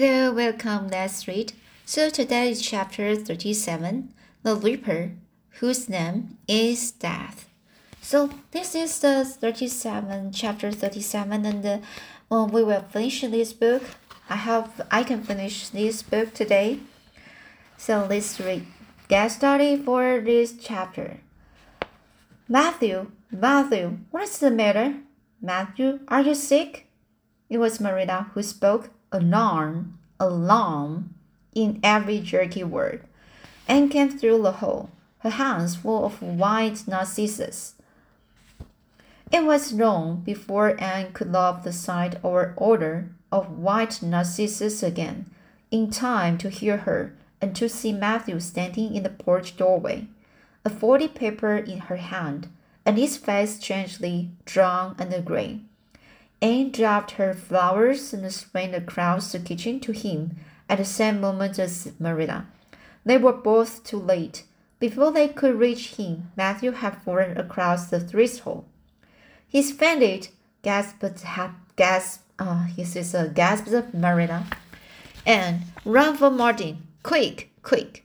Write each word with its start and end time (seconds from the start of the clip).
Hello, 0.00 0.30
welcome, 0.30 0.86
let's 0.86 1.26
read. 1.26 1.54
So 1.84 2.08
today 2.08 2.52
is 2.52 2.62
chapter 2.62 3.16
37, 3.16 4.14
The 4.44 4.54
Reaper, 4.54 5.10
whose 5.58 5.88
name 5.88 6.38
is 6.46 6.92
Death. 6.92 7.48
So 8.00 8.30
this 8.52 8.76
is 8.76 8.96
the 9.00 9.24
37, 9.24 10.30
chapter 10.30 10.70
37, 10.70 11.44
and 11.44 11.66
uh, 11.66 11.78
well, 12.30 12.46
we 12.46 12.62
will 12.62 12.82
finish 12.82 13.22
this 13.22 13.52
book. 13.52 13.82
I 14.30 14.36
hope 14.36 14.70
I 14.88 15.02
can 15.02 15.24
finish 15.24 15.68
this 15.70 16.04
book 16.04 16.32
today. 16.32 16.78
So 17.76 18.06
let's 18.08 18.38
read. 18.38 18.66
Get 19.08 19.32
started 19.32 19.84
for 19.84 20.20
this 20.20 20.54
chapter. 20.62 21.16
Matthew, 22.48 23.10
Matthew, 23.32 23.98
what 24.12 24.22
is 24.22 24.38
the 24.38 24.52
matter? 24.52 25.00
Matthew, 25.42 25.98
are 26.06 26.20
you 26.20 26.36
sick? 26.36 26.86
It 27.50 27.58
was 27.58 27.80
Marina 27.80 28.30
who 28.34 28.44
spoke 28.44 28.90
alarm, 29.12 29.98
alarm 30.20 31.14
in 31.54 31.80
every 31.82 32.20
jerky 32.20 32.64
word, 32.64 33.02
Anne 33.66 33.88
came 33.88 34.10
through 34.10 34.42
the 34.42 34.52
hall, 34.52 34.90
her 35.18 35.30
hands 35.30 35.76
full 35.76 36.04
of 36.04 36.22
white 36.22 36.86
narcissus. 36.86 37.74
It 39.30 39.44
was 39.44 39.72
long 39.74 40.20
before 40.20 40.80
Anne 40.80 41.12
could 41.12 41.30
love 41.30 41.62
the 41.64 41.72
sight 41.72 42.16
or 42.22 42.54
odor 42.56 43.10
of 43.30 43.58
white 43.58 44.02
narcissus 44.02 44.82
again, 44.82 45.30
in 45.70 45.90
time 45.90 46.38
to 46.38 46.48
hear 46.48 46.78
her 46.78 47.14
and 47.40 47.54
to 47.56 47.68
see 47.68 47.92
Matthew 47.92 48.40
standing 48.40 48.94
in 48.94 49.02
the 49.02 49.10
porch 49.10 49.56
doorway, 49.56 50.06
a 50.64 50.70
folded 50.70 51.14
paper 51.14 51.56
in 51.56 51.78
her 51.80 51.96
hand, 51.96 52.48
and 52.86 52.96
his 52.96 53.16
face 53.16 53.56
strangely 53.56 54.30
drawn 54.46 54.96
and 54.98 55.24
gray. 55.24 55.60
Anne 56.40 56.70
dropped 56.70 57.12
her 57.12 57.34
flowers 57.34 58.12
and 58.12 58.32
sprang 58.32 58.74
across 58.74 59.32
the 59.32 59.40
kitchen 59.40 59.80
to 59.80 59.92
him 59.92 60.36
at 60.68 60.78
the 60.78 60.84
same 60.84 61.20
moment 61.20 61.58
as 61.58 61.92
Marilla. 61.98 62.46
They 63.04 63.18
were 63.18 63.32
both 63.32 63.84
too 63.84 63.98
late. 63.98 64.44
Before 64.78 65.10
they 65.10 65.28
could 65.28 65.58
reach 65.58 65.96
him, 65.96 66.30
Matthew 66.36 66.70
had 66.70 67.02
fallen 67.02 67.36
across 67.36 67.90
the 67.90 67.98
threshold. 67.98 68.64
He's 69.48 69.72
fainted, 69.72 70.28
gasped, 70.62 71.24
gasped, 71.74 72.24
uh, 72.38 72.64
he 72.66 72.84
says, 72.84 73.14
uh, 73.14 73.26
gasped 73.34 73.92
Marilla. 73.92 74.46
And 75.26 75.62
run 75.84 76.16
for 76.16 76.30
Martin, 76.30 76.86
quick, 77.02 77.50
quick. 77.62 78.04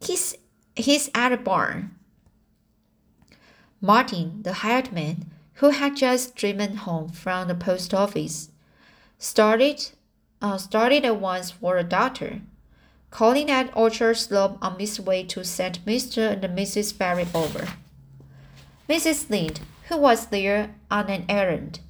He's, 0.00 0.36
he's 0.74 1.10
at 1.14 1.28
the 1.28 1.36
barn. 1.36 1.94
Martin, 3.80 4.42
the 4.42 4.52
hired 4.52 4.92
man, 4.92 5.31
who 5.54 5.70
had 5.70 5.96
just 5.96 6.34
driven 6.34 6.76
home 6.76 7.08
from 7.08 7.48
the 7.48 7.54
post 7.54 7.92
office, 7.92 8.50
started, 9.18 9.90
uh, 10.40 10.58
started 10.58 11.04
at 11.04 11.20
once 11.20 11.50
for 11.50 11.76
a 11.76 11.84
doctor, 11.84 12.40
calling 13.10 13.50
at 13.50 13.76
Orchard 13.76 14.16
Slope 14.16 14.58
on 14.62 14.78
his 14.78 14.98
way 14.98 15.22
to 15.24 15.44
send 15.44 15.78
Mr. 15.84 16.32
and 16.32 16.42
Mrs. 16.58 16.96
Barry 16.96 17.26
over. 17.34 17.68
Mrs. 18.88 19.30
Lynde, 19.30 19.60
who 19.88 19.96
was 19.96 20.26
there 20.26 20.74
on 20.90 21.08
an 21.08 21.24
errand, 21.28 21.80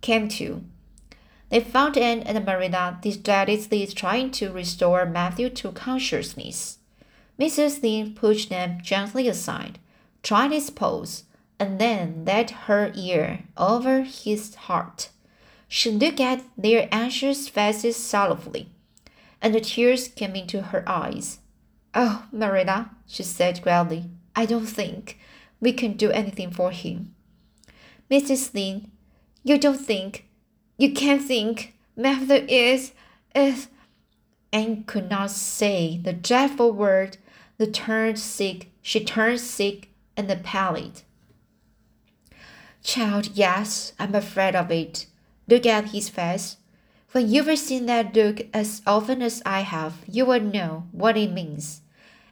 came 0.00 0.28
too. 0.28 0.62
They 1.48 1.60
found 1.60 1.96
Anne 1.96 2.20
and 2.20 2.44
Marina 2.44 2.98
distractedly 3.00 3.86
trying 3.88 4.30
to 4.32 4.52
restore 4.52 5.06
Matthew 5.06 5.48
to 5.50 5.72
consciousness. 5.72 6.78
Mrs. 7.38 7.82
Lynde 7.82 8.16
pushed 8.16 8.50
them 8.50 8.78
gently 8.82 9.28
aside, 9.28 9.78
tried 10.22 10.52
his 10.52 10.70
pulse, 10.70 11.24
and 11.58 11.78
then 11.80 12.24
laid 12.24 12.50
her 12.50 12.92
ear 12.94 13.40
over 13.56 14.02
his 14.02 14.54
heart. 14.54 15.10
She 15.68 15.90
looked 15.90 16.20
at 16.20 16.44
their 16.56 16.88
anxious 16.92 17.48
faces 17.48 17.96
sorrowfully, 17.96 18.68
and 19.42 19.54
the 19.54 19.60
tears 19.60 20.08
came 20.08 20.34
into 20.36 20.62
her 20.62 20.84
eyes. 20.88 21.38
Oh, 21.94 22.26
Marina, 22.30 22.90
she 23.06 23.22
said 23.22 23.62
gravely, 23.62 24.04
I 24.34 24.46
don't 24.46 24.66
think 24.66 25.18
we 25.60 25.72
can 25.72 25.94
do 25.94 26.10
anything 26.10 26.50
for 26.50 26.70
him. 26.70 27.14
Mrs. 28.10 28.54
Lin, 28.54 28.90
you 29.42 29.58
don't 29.58 29.80
think, 29.80 30.28
you 30.76 30.92
can't 30.92 31.22
think 31.22 31.74
Matthew 31.96 32.44
is, 32.48 32.92
is. 33.34 33.68
Anne 34.52 34.84
could 34.84 35.10
not 35.10 35.30
say 35.30 35.98
the 36.02 36.12
dreadful 36.12 36.72
word. 36.72 37.16
The 37.58 37.66
turned 37.66 38.18
sick, 38.18 38.70
she 38.82 39.02
turned 39.02 39.40
sick 39.40 39.88
and 40.16 40.28
pallid. 40.44 41.02
Child, 42.86 43.30
yes, 43.34 43.94
I'm 43.98 44.14
afraid 44.14 44.54
of 44.54 44.70
it. 44.70 45.06
Look 45.48 45.66
at 45.66 45.86
his 45.86 46.08
face. 46.08 46.56
When 47.10 47.28
you've 47.28 47.58
seen 47.58 47.86
that 47.86 48.14
look 48.14 48.42
as 48.54 48.80
often 48.86 49.22
as 49.22 49.42
I 49.44 49.62
have, 49.62 50.04
you 50.06 50.24
will 50.24 50.40
know 50.40 50.84
what 50.92 51.16
it 51.16 51.32
means. 51.32 51.82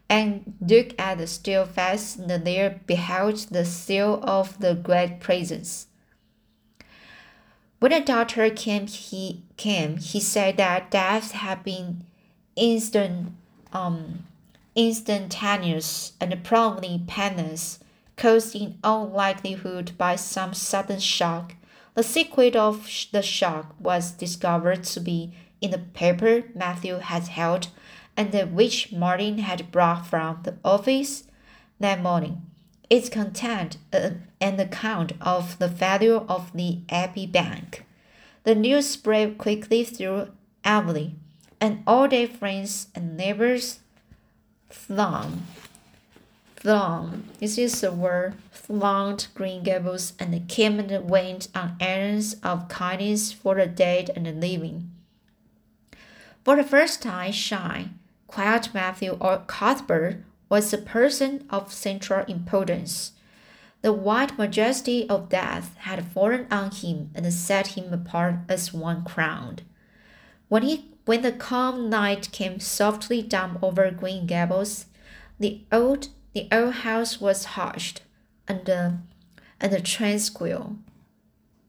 And 0.08 0.54
look 0.60 0.94
at 0.96 1.18
the 1.18 1.26
still 1.26 1.66
face, 1.66 2.14
and 2.14 2.30
there 2.46 2.80
beheld 2.86 3.38
the 3.50 3.64
seal 3.64 4.20
of 4.22 4.60
the 4.60 4.76
great 4.76 5.18
presence. 5.18 5.88
When 7.80 7.90
the 7.90 8.00
doctor 8.00 8.48
came, 8.48 8.86
he 8.86 9.42
came. 9.56 9.96
He 9.96 10.20
said 10.20 10.56
that 10.58 10.92
death 10.92 11.32
had 11.32 11.64
been 11.64 12.04
instant, 12.54 13.32
um, 13.72 14.26
instantaneous 14.76 16.12
and 16.20 16.44
probably 16.44 17.02
painless 17.08 17.80
caused 18.16 18.54
in 18.54 18.78
all 18.82 19.08
likelihood 19.08 19.92
by 19.98 20.16
some 20.16 20.54
sudden 20.54 21.00
shock. 21.00 21.54
The 21.94 22.02
secret 22.02 22.56
of 22.56 22.88
the 23.12 23.22
shock 23.22 23.74
was 23.78 24.12
discovered 24.12 24.84
to 24.84 25.00
be 25.00 25.32
in 25.60 25.70
the 25.70 25.78
paper 25.78 26.44
Matthew 26.54 26.98
had 26.98 27.28
held 27.28 27.68
and 28.16 28.32
which 28.54 28.92
Martin 28.92 29.38
had 29.38 29.72
brought 29.72 30.06
from 30.06 30.40
the 30.42 30.56
office 30.64 31.24
that 31.80 32.02
morning. 32.02 32.42
Its 32.90 33.08
contained 33.08 33.78
an 33.92 34.60
account 34.60 35.12
of 35.20 35.58
the 35.58 35.68
failure 35.68 36.18
of 36.28 36.52
the 36.52 36.80
Abbey 36.88 37.26
Bank. 37.26 37.84
The 38.44 38.54
news 38.54 38.88
spread 38.88 39.38
quickly 39.38 39.84
through 39.84 40.28
Avonlea, 40.64 41.14
and 41.60 41.82
all 41.86 42.08
their 42.08 42.28
friends 42.28 42.88
and 42.94 43.16
neighbors 43.16 43.80
thronged 44.70 45.42
throng. 46.64 47.24
This 47.40 47.58
is 47.58 47.78
the 47.82 47.92
word 47.92 48.34
thronged 48.50 49.28
Green 49.34 49.62
Gables 49.62 50.14
and 50.18 50.48
came 50.48 50.80
and 50.80 51.10
went 51.10 51.48
on 51.54 51.76
errands 51.78 52.36
of 52.42 52.68
kindness 52.68 53.32
for 53.32 53.54
the 53.54 53.66
dead 53.66 54.10
and 54.16 54.24
the 54.24 54.32
living. 54.32 54.90
For 56.42 56.56
the 56.56 56.64
first 56.64 57.02
time, 57.02 57.32
shy, 57.32 57.90
quiet 58.26 58.70
Matthew 58.72 59.18
or 59.20 59.44
Cuthbert 59.46 60.24
was 60.48 60.72
a 60.72 60.78
person 60.78 61.46
of 61.50 61.70
central 61.70 62.24
importance. 62.26 63.12
The 63.82 63.92
white 63.92 64.38
majesty 64.38 65.06
of 65.10 65.28
death 65.28 65.76
had 65.80 66.06
fallen 66.06 66.46
on 66.50 66.70
him 66.70 67.10
and 67.14 67.30
set 67.30 67.68
him 67.76 67.92
apart 67.92 68.36
as 68.48 68.72
one 68.72 69.04
crowned. 69.04 69.62
When 70.48 70.62
he 70.62 70.90
when 71.04 71.20
the 71.20 71.32
calm 71.32 71.90
night 71.90 72.30
came 72.32 72.58
softly 72.60 73.20
down 73.20 73.58
over 73.60 73.90
Green 73.90 74.24
Gables, 74.26 74.86
the 75.38 75.60
old 75.70 76.08
the 76.34 76.48
old 76.52 76.74
house 76.74 77.20
was 77.20 77.44
hushed, 77.56 78.02
and 78.46 78.64
the 78.66 78.98
and 79.60 79.84
tranquil. 79.84 80.76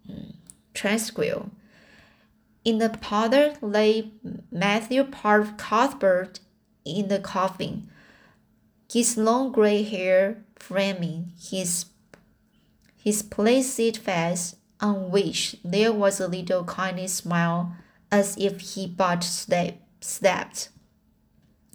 Hmm, 0.06 0.32
tranquil. 0.74 1.52
In 2.66 2.80
the 2.80 2.90
parlor 2.90 3.54
lay 3.62 4.12
Matthew 4.52 5.04
Park 5.04 5.58
Cuthbert 5.58 6.40
in 6.84 7.08
the 7.08 7.20
coffin, 7.20 7.90
his 8.92 9.18
long 9.18 9.52
gray 9.52 9.84
hair 9.84 10.44
framing 10.56 11.32
his 11.40 11.86
his 12.98 13.22
placid 13.22 13.98
face, 13.98 14.56
on 14.82 15.12
which 15.12 15.58
there 15.64 15.94
was 15.94 16.20
a 16.20 16.28
little 16.28 16.64
kindly 16.64 17.08
smile, 17.08 17.76
as 18.12 18.36
if 18.38 18.60
he 18.62 18.88
but 18.88 19.24
slept, 19.24 19.78
slept 20.02 20.70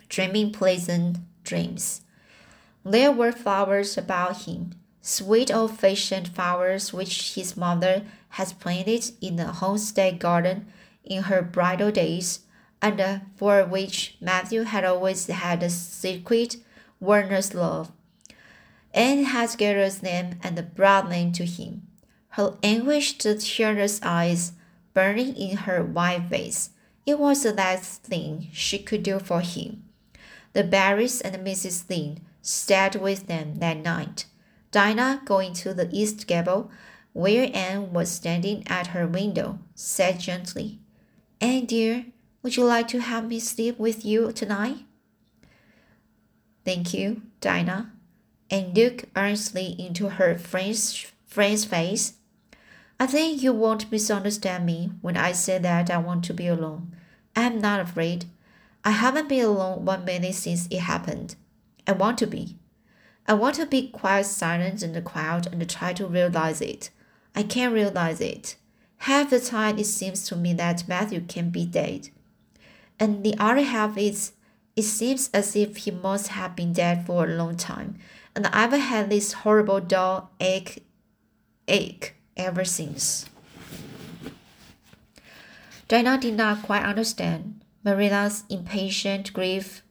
dreaming 0.08 0.50
pleasant 0.50 1.18
dreams. 1.44 2.02
There 2.84 3.12
were 3.12 3.32
flowers 3.32 3.98
about 3.98 4.44
him, 4.44 4.72
sweet 5.02 5.52
old 5.52 5.78
fashioned 5.78 6.28
flowers 6.28 6.92
which 6.92 7.34
his 7.34 7.56
mother 7.56 8.04
had 8.30 8.58
planted 8.58 9.12
in 9.20 9.36
the 9.36 9.52
homestead 9.52 10.18
garden 10.18 10.66
in 11.04 11.24
her 11.24 11.42
bridal 11.42 11.90
days, 11.90 12.40
and 12.80 13.22
for 13.36 13.64
which 13.64 14.16
Matthew 14.20 14.62
had 14.62 14.84
always 14.84 15.26
had 15.26 15.62
a 15.62 15.68
secret, 15.68 16.56
earnest 17.06 17.54
love. 17.54 17.92
Anne 18.94 19.24
had 19.24 19.56
gathered 19.58 19.92
them 20.00 20.38
and 20.42 20.74
brought 20.74 21.10
them 21.10 21.32
to 21.32 21.44
him, 21.44 21.86
her 22.30 22.56
anguished, 22.62 23.20
tearless 23.20 24.00
eyes 24.02 24.52
burning 24.94 25.36
in 25.36 25.58
her 25.58 25.82
white 25.84 26.28
face. 26.28 26.70
It 27.06 27.18
was 27.18 27.42
the 27.42 27.52
last 27.52 28.02
thing 28.02 28.48
she 28.52 28.78
could 28.78 29.02
do 29.02 29.18
for 29.18 29.40
him. 29.40 29.84
The 30.52 30.64
Barrys 30.64 31.20
and 31.20 31.36
Mrs. 31.46 31.88
Lynde 31.88 32.20
stayed 32.42 32.96
with 32.96 33.26
them 33.26 33.56
that 33.56 33.78
night. 33.78 34.26
Dinah, 34.70 35.22
going 35.24 35.52
to 35.54 35.74
the 35.74 35.88
east 35.92 36.26
gable, 36.26 36.70
where 37.12 37.50
Anne 37.52 37.92
was 37.92 38.10
standing 38.10 38.62
at 38.68 38.88
her 38.88 39.06
window, 39.06 39.58
said 39.74 40.20
gently, 40.20 40.78
Anne 41.40 41.64
dear, 41.64 42.06
would 42.42 42.56
you 42.56 42.64
like 42.64 42.88
to 42.88 43.00
have 43.00 43.26
me 43.26 43.40
sleep 43.40 43.78
with 43.78 44.04
you 44.04 44.32
tonight? 44.32 44.78
Thank 46.64 46.94
you, 46.94 47.22
Dinah. 47.40 47.92
And 48.50 48.76
looked 48.76 49.06
earnestly 49.16 49.76
into 49.78 50.08
her 50.08 50.36
friend's, 50.36 51.06
friend's 51.26 51.64
face. 51.64 52.14
I 52.98 53.06
think 53.06 53.42
you 53.42 53.52
won't 53.52 53.90
misunderstand 53.90 54.66
me 54.66 54.92
when 55.00 55.16
I 55.16 55.32
say 55.32 55.58
that 55.58 55.90
I 55.90 55.98
want 55.98 56.24
to 56.24 56.34
be 56.34 56.46
alone. 56.46 56.94
I 57.34 57.42
am 57.42 57.60
not 57.60 57.80
afraid. 57.80 58.26
I 58.84 58.90
haven't 58.90 59.28
been 59.28 59.44
alone 59.44 59.84
one 59.84 60.04
minute 60.04 60.34
since 60.34 60.66
it 60.70 60.80
happened. 60.80 61.36
I 61.86 61.92
want 61.92 62.18
to 62.18 62.26
be. 62.26 62.56
I 63.26 63.34
want 63.34 63.56
to 63.56 63.66
be 63.66 63.88
quite 63.88 64.26
silent 64.26 64.82
in 64.82 64.92
the 64.92 65.02
crowd 65.02 65.46
and 65.52 65.68
try 65.68 65.92
to 65.92 66.06
realize 66.06 66.60
it. 66.60 66.90
I 67.34 67.42
can't 67.42 67.74
realize 67.74 68.20
it. 68.20 68.56
Half 68.98 69.30
the 69.30 69.40
time 69.40 69.78
it 69.78 69.86
seems 69.86 70.26
to 70.28 70.36
me 70.36 70.52
that 70.54 70.88
Matthew 70.88 71.20
can 71.20 71.50
be 71.50 71.64
dead. 71.64 72.08
And 72.98 73.24
the 73.24 73.34
other 73.38 73.62
half 73.62 73.96
is 73.96 74.32
it 74.76 74.82
seems 74.82 75.30
as 75.32 75.56
if 75.56 75.76
he 75.78 75.90
must 75.90 76.28
have 76.28 76.56
been 76.56 76.72
dead 76.72 77.06
for 77.06 77.24
a 77.24 77.34
long 77.34 77.56
time. 77.56 77.98
And 78.34 78.46
I've 78.48 78.72
had 78.72 79.10
this 79.10 79.32
horrible 79.32 79.80
dull 79.80 80.30
ache 80.40 80.84
ache 81.66 82.14
ever 82.36 82.64
since. 82.64 83.26
Dinah 85.88 86.18
did 86.18 86.36
not 86.36 86.62
quite 86.62 86.84
understand 86.84 87.64
Marilla's 87.84 88.44
impatient 88.48 89.32
grief 89.32 89.82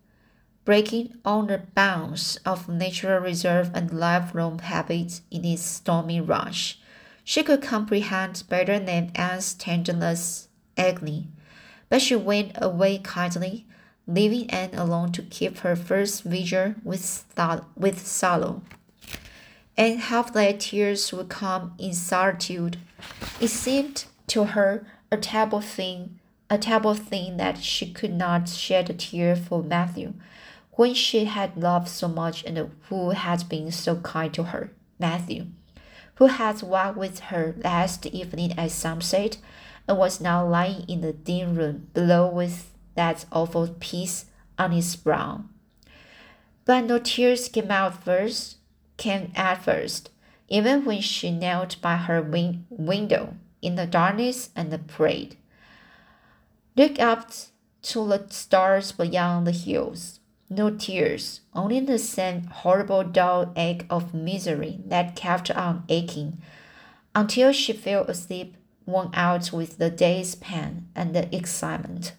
breaking 0.69 1.11
all 1.25 1.41
the 1.41 1.57
bounds 1.73 2.37
of 2.45 2.69
natural 2.69 3.19
reserve 3.19 3.71
and 3.73 3.91
lifelong 3.91 4.59
habit 4.59 5.19
in 5.31 5.43
its 5.43 5.63
stormy 5.63 6.21
rush. 6.21 6.77
She 7.23 7.41
could 7.41 7.63
comprehend 7.63 8.43
better 8.47 8.77
than 8.77 9.11
Anne's 9.15 9.55
tenderness 9.55 10.47
agony, 10.77 11.27
but 11.89 12.03
she 12.03 12.15
went 12.15 12.51
away 12.57 12.99
kindly, 12.99 13.65
leaving 14.05 14.47
Anne 14.51 14.75
alone 14.75 15.11
to 15.13 15.23
keep 15.23 15.57
her 15.61 15.75
first 15.75 16.21
vigil 16.21 16.75
with, 16.83 17.25
with 17.75 18.05
sorrow. 18.05 18.61
And 19.75 19.99
half 19.99 20.35
let 20.35 20.59
tears 20.59 21.11
would 21.11 21.29
come 21.29 21.73
in 21.79 21.93
solitude. 21.93 22.77
It 23.41 23.47
seemed 23.47 24.05
to 24.27 24.43
her 24.43 24.85
a 25.11 25.17
terrible 25.17 25.61
thing, 25.61 26.19
a 26.47 26.59
terrible 26.59 26.93
thing 26.93 27.37
that 27.37 27.57
she 27.57 27.91
could 27.91 28.13
not 28.13 28.47
shed 28.47 28.91
a 28.91 28.93
tear 28.93 29.35
for 29.35 29.63
Matthew 29.63 30.13
when 30.79 30.93
she 30.93 31.25
had 31.25 31.57
loved 31.57 31.89
so 31.89 32.07
much 32.07 32.41
and 32.45 32.71
who 32.87 33.09
had 33.09 33.49
been 33.49 33.69
so 33.69 33.97
kind 33.97 34.33
to 34.33 34.43
her, 34.43 34.71
Matthew, 34.97 35.47
who 36.15 36.27
had 36.27 36.61
walked 36.61 36.95
with 36.95 37.19
her 37.19 37.53
last 37.65 38.05
evening 38.05 38.57
at 38.57 38.71
sunset 38.71 39.39
and 39.89 39.97
was 39.97 40.21
now 40.21 40.47
lying 40.47 40.85
in 40.87 41.01
the 41.01 41.11
dim 41.11 41.55
room 41.55 41.89
below 41.93 42.29
with 42.29 42.71
that 42.95 43.25
awful 43.29 43.75
peace 43.81 44.27
on 44.57 44.71
his 44.71 44.95
brow. 44.95 45.43
But 46.63 46.85
no 46.85 46.97
tears 46.97 47.49
came 47.49 47.71
out 47.71 48.01
first, 48.01 48.55
came 48.95 49.33
at 49.35 49.61
first, 49.61 50.11
even 50.47 50.85
when 50.85 51.01
she 51.01 51.29
knelt 51.29 51.81
by 51.81 51.97
her 51.97 52.21
win 52.21 52.65
window 52.69 53.35
in 53.61 53.75
the 53.75 53.85
darkness 53.85 54.49
and 54.55 54.87
prayed. 54.87 55.35
Look 56.77 57.01
up 57.01 57.31
to 57.81 58.07
the 58.07 58.27
stars 58.29 58.93
beyond 58.93 59.45
the 59.45 59.51
hills 59.51 60.18
no 60.49 60.69
tears, 60.69 61.41
only 61.53 61.79
the 61.79 61.99
same 61.99 62.43
horrible 62.43 63.03
dull 63.03 63.53
ache 63.55 63.85
of 63.89 64.13
misery 64.13 64.79
that 64.85 65.15
kept 65.15 65.51
on 65.51 65.83
aching 65.89 66.41
until 67.13 67.51
she 67.51 67.73
fell 67.73 68.03
asleep, 68.03 68.55
worn 68.85 69.09
out 69.13 69.51
with 69.51 69.77
the 69.77 69.89
day's 69.89 70.35
pain 70.35 70.87
and 70.95 71.15
the 71.15 71.35
excitement. 71.35 72.13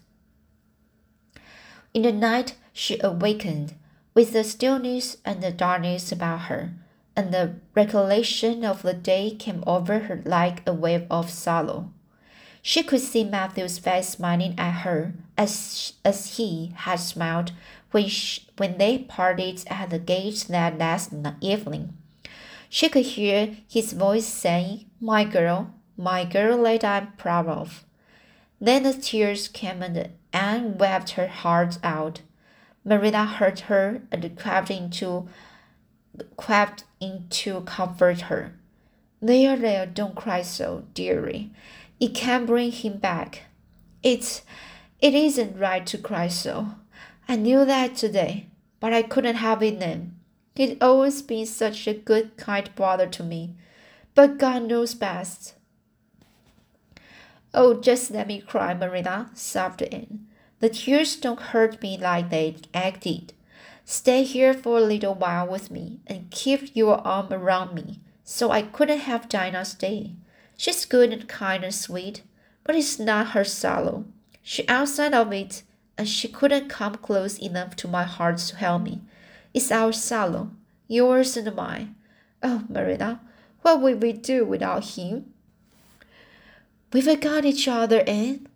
In 1.93 2.03
the 2.03 2.11
night, 2.11 2.55
she 2.71 2.99
awakened 3.01 3.75
with 4.13 4.31
the 4.31 4.43
stillness 4.43 5.17
and 5.25 5.41
the 5.41 5.51
darkness 5.51 6.11
about 6.11 6.41
her, 6.41 6.71
and 7.15 7.33
the 7.33 7.55
recollection 7.75 8.63
of 8.63 8.81
the 8.81 8.93
day 8.93 9.31
came 9.31 9.63
over 9.67 9.99
her 9.99 10.21
like 10.25 10.65
a 10.67 10.73
wave 10.73 11.05
of 11.09 11.29
sorrow. 11.29 11.91
She 12.61 12.83
could 12.83 12.99
see 12.99 13.23
Matthew's 13.23 13.79
face 13.79 14.09
smiling 14.09 14.53
at 14.57 14.81
her 14.81 15.13
as, 15.37 15.93
as 16.05 16.37
he 16.37 16.71
had 16.75 16.99
smiled 16.99 17.51
when, 17.89 18.07
she, 18.07 18.43
when 18.57 18.77
they 18.77 18.99
parted 18.99 19.63
at 19.67 19.89
the 19.89 19.99
gate 19.99 20.45
that 20.49 20.77
last 20.77 21.11
evening. 21.41 21.97
She 22.69 22.87
could 22.87 23.05
hear 23.05 23.57
his 23.67 23.93
voice 23.93 24.27
saying, 24.27 24.85
My 24.99 25.23
girl, 25.23 25.73
my 25.97 26.23
girl 26.23 26.63
that 26.63 26.85
I'm 26.85 27.11
proud 27.13 27.47
of. 27.47 27.83
Then 28.61 28.83
the 28.83 28.93
tears 28.93 29.47
came 29.47 29.81
and 29.81 30.11
Anne 30.31 30.77
wept 30.77 31.11
her 31.11 31.27
heart 31.27 31.79
out. 31.83 32.21
Marina 32.85 33.25
heard 33.25 33.61
her 33.61 34.03
and 34.11 34.37
crept 34.37 34.69
into 34.69 35.27
crept 36.37 36.83
in 36.99 37.25
to 37.29 37.61
comfort 37.61 38.21
her. 38.21 38.53
There, 39.21 39.55
there, 39.57 39.85
don't 39.85 40.15
cry 40.15 40.41
so, 40.41 40.85
dearie. 40.93 41.51
It 42.01 42.15
can 42.15 42.47
bring 42.47 42.71
him 42.71 42.97
back. 42.97 43.43
It's 44.01 44.41
it 44.99 45.13
isn't 45.13 45.59
right 45.59 45.85
to 45.85 45.99
cry 45.99 46.29
so. 46.29 46.69
I 47.29 47.35
knew 47.35 47.63
that 47.63 47.95
today, 47.95 48.47
but 48.79 48.91
I 48.91 49.03
couldn't 49.03 49.35
have 49.35 49.61
it 49.61 49.79
then. 49.79 50.15
He'd 50.55 50.81
always 50.81 51.21
been 51.21 51.45
such 51.45 51.87
a 51.87 51.93
good, 51.93 52.37
kind 52.37 52.73
brother 52.75 53.05
to 53.05 53.23
me. 53.23 53.55
But 54.15 54.39
God 54.39 54.63
knows 54.63 54.95
best. 54.95 55.53
Oh, 57.53 57.75
just 57.79 58.09
let 58.09 58.27
me 58.27 58.41
cry, 58.41 58.73
Marilla, 58.73 59.29
sobbed 59.35 59.83
Anne. 59.83 60.25
The 60.59 60.69
tears 60.69 61.15
don't 61.15 61.39
hurt 61.39 61.81
me 61.83 61.99
like 61.99 62.31
they 62.31 62.55
acted. 62.73 63.33
Stay 63.85 64.23
here 64.23 64.55
for 64.55 64.79
a 64.79 64.81
little 64.81 65.13
while 65.13 65.47
with 65.47 65.69
me 65.69 65.99
and 66.07 66.31
keep 66.31 66.75
your 66.75 67.05
arm 67.05 67.31
around 67.31 67.75
me. 67.75 67.99
So 68.23 68.49
I 68.49 68.63
couldn't 68.63 68.99
have 68.99 69.29
Dinah 69.29 69.65
stay. 69.65 70.15
She's 70.61 70.85
good 70.85 71.11
and 71.11 71.27
kind 71.27 71.63
and 71.63 71.73
sweet, 71.73 72.21
but 72.63 72.75
it's 72.75 72.99
not 72.99 73.29
her 73.29 73.43
sorrow. 73.43 74.05
She 74.43 74.67
outside 74.67 75.11
of 75.11 75.33
it 75.33 75.63
and 75.97 76.07
she 76.07 76.27
couldn't 76.27 76.69
come 76.69 76.97
close 76.97 77.39
enough 77.39 77.75
to 77.77 77.87
my 77.87 78.03
heart 78.03 78.37
to 78.37 78.55
help 78.57 78.83
me. 78.83 79.01
It's 79.55 79.71
our 79.71 79.91
salon, 79.91 80.55
yours 80.87 81.35
and 81.35 81.55
mine. 81.55 81.95
Oh, 82.43 82.61
Marilla, 82.69 83.21
what 83.63 83.81
would 83.81 84.03
we 84.03 84.13
do 84.13 84.45
without 84.45 84.85
him? 84.85 85.33
We 86.93 87.01
forgot 87.01 87.43
each 87.43 87.67
other, 87.67 88.03
Anne. 88.05 88.47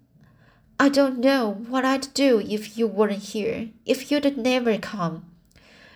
I 0.79 0.89
don't 0.89 1.17
know 1.17 1.53
what 1.67 1.85
I'd 1.85 2.13
do 2.13 2.39
if 2.39 2.77
you 2.77 2.85
weren't 2.85 3.33
here, 3.33 3.69
if 3.83 4.11
you'd 4.11 4.37
never 4.37 4.77
come. 4.77 5.25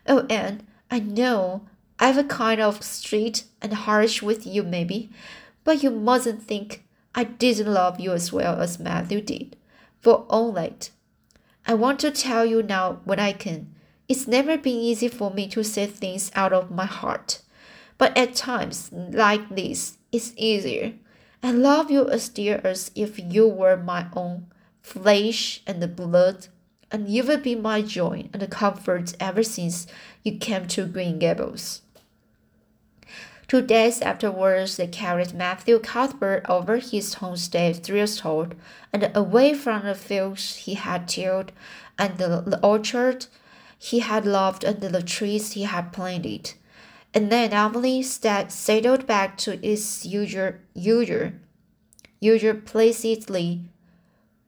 Oh, 0.08 0.26
Anne, 0.28 0.64
I 0.90 1.02
know 1.02 1.68
I've 2.00 2.18
a 2.18 2.24
kind 2.24 2.60
of 2.60 2.82
strict 2.82 3.44
and 3.62 3.74
harsh 3.74 4.24
with 4.24 4.48
you, 4.48 4.64
maybe, 4.64 5.12
but 5.70 5.84
you 5.84 5.92
mustn't 5.92 6.42
think 6.42 6.84
I 7.14 7.26
didn't 7.26 7.72
love 7.72 8.00
you 8.00 8.12
as 8.12 8.34
well 8.34 8.60
as 8.60 8.80
Matthew 8.80 9.22
did. 9.22 9.56
For 10.02 10.26
all 10.28 10.52
that, 10.54 10.90
I 11.64 11.76
want 11.76 12.00
to 12.00 12.10
tell 12.10 12.44
you 12.44 12.64
now 12.64 13.02
when 13.04 13.20
I 13.20 13.34
can. 13.34 13.76
It's 14.08 14.28
never 14.28 14.58
been 14.58 14.80
easy 14.80 15.10
for 15.10 15.30
me 15.30 15.48
to 15.50 15.64
say 15.64 15.86
things 15.86 16.32
out 16.34 16.54
of 16.54 16.72
my 16.72 16.88
heart. 16.88 17.44
But 18.00 18.18
at 18.18 18.34
times 18.34 18.90
like 18.92 19.48
this, 19.56 20.00
it's 20.12 20.34
easier. 20.38 20.94
I 21.44 21.52
love 21.52 21.92
you 21.92 22.10
as 22.10 22.30
dear 22.30 22.62
as 22.64 22.90
if 22.96 23.20
you 23.20 23.48
were 23.48 23.78
my 23.78 24.08
own 24.16 24.48
flesh 24.82 25.62
and 25.68 25.96
blood, 25.96 26.48
and 26.92 27.08
you 27.08 27.24
will 27.24 27.38
be 27.38 27.54
my 27.54 27.84
joy 27.84 28.28
and 28.34 28.50
comfort 28.50 29.14
ever 29.20 29.44
since 29.44 29.86
you 30.24 30.40
came 30.40 30.66
to 30.70 30.88
Green 30.88 31.20
Gables. 31.20 31.84
Two 33.50 33.64
days 33.64 34.00
afterwards, 34.02 34.78
they 34.78 34.86
carried 34.86 35.34
Matthew 35.34 35.80
Cuthbert 35.80 36.46
over 36.48 36.78
his 36.78 37.16
homestead 37.16 37.84
threshold 37.84 38.54
and 38.94 39.10
away 39.16 39.56
from 39.56 39.88
the 39.88 39.96
fields 39.96 40.58
he 40.58 40.76
had 40.76 41.08
tilled 41.08 41.52
and 41.98 42.20
the, 42.20 42.44
the 42.46 42.60
orchard 42.64 43.26
he 43.80 44.02
had 44.02 44.28
loved 44.28 44.64
and 44.64 44.80
the 44.80 45.02
trees 45.02 45.54
he 45.54 45.64
had 45.64 45.92
planted. 45.92 46.54
And 47.12 47.32
then 47.32 47.52
Emily 47.52 48.04
sat, 48.04 48.52
settled 48.52 49.08
back 49.08 49.36
to 49.40 49.58
its 49.68 50.06
usual, 50.06 50.54
usual, 50.76 51.32
usual 52.20 52.54
placidly, 52.54 53.66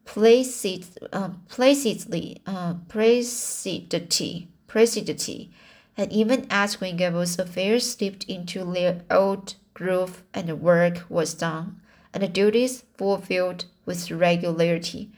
placid, 0.05 0.85
uh, 1.11 1.29
placidly, 1.49 2.39
uh, 2.45 2.75
placidity, 2.87 4.47
placidity 4.67 5.51
and 5.97 6.11
even 6.11 6.47
as 6.49 6.75
Gables 6.77 7.37
affairs 7.37 7.91
slipped 7.91 8.23
into 8.25 8.63
their 8.63 9.01
old 9.09 9.55
groove 9.73 10.23
and 10.33 10.49
the 10.49 10.55
work 10.55 11.03
was 11.09 11.33
done, 11.33 11.81
and 12.13 12.23
the 12.23 12.27
duties 12.27 12.83
fulfilled 12.97 13.65
with 13.85 14.11
regularity, 14.11 15.09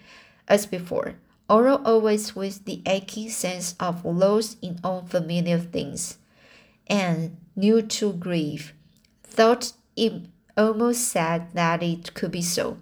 as 0.48 0.66
before, 0.66 1.16
although 1.50 1.82
always 1.84 2.36
with 2.36 2.66
the 2.66 2.82
aching 2.86 3.30
sense 3.30 3.76
of 3.80 4.06
loss 4.06 4.58
in 4.62 4.80
unfamiliar 4.84 5.60
things, 5.60 6.18
and 6.88 7.38
new 7.56 7.82
to 7.82 8.14
grief, 8.14 8.74
thought 9.24 9.74
it 9.96 10.26
almost 10.58 11.08
sad 11.08 11.54
that 11.54 11.82
it 11.82 12.14
could 12.14 12.32
be 12.32 12.42
so. 12.42 12.78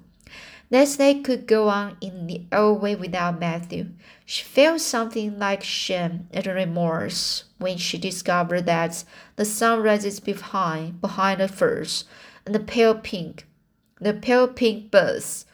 That 0.71 0.87
they 0.97 1.15
could 1.15 1.47
go 1.47 1.67
on 1.67 1.97
in 1.99 2.27
the 2.27 2.45
old 2.51 2.81
way 2.81 2.95
without 2.95 3.39
Matthew. 3.39 3.89
She 4.25 4.43
felt 4.45 4.79
something 4.79 5.37
like 5.37 5.63
shame 5.63 6.29
and 6.31 6.47
remorse 6.47 7.43
when 7.57 7.77
she 7.77 7.97
discovered 7.97 8.65
that 8.67 9.03
the 9.35 9.43
sun 9.43 9.83
rises 9.83 10.21
behind 10.21 11.01
behind 11.01 11.41
the 11.41 11.49
firs, 11.49 12.05
and 12.45 12.55
the 12.55 12.59
pale 12.59 12.95
pink, 12.95 13.45
the 13.99 14.13
pale 14.13 14.47
pink 14.47 14.89
buds 14.89 15.45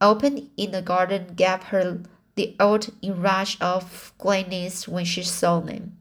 opened 0.00 0.50
in 0.56 0.72
the 0.72 0.82
garden 0.82 1.34
gave 1.36 1.62
her 1.64 2.00
the 2.34 2.56
old 2.58 2.90
rush 3.04 3.56
of 3.60 4.12
gladness 4.18 4.88
when 4.88 5.04
she 5.04 5.22
saw 5.22 5.60
them. 5.60 5.96